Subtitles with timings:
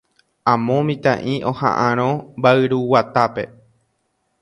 [0.51, 2.09] Amo mitã'i oha'ãrõ
[2.39, 3.43] mba'yruguatápe.